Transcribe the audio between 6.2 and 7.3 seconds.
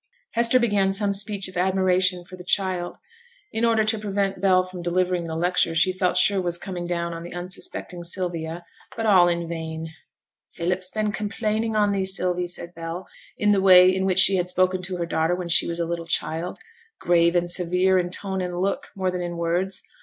was coming down on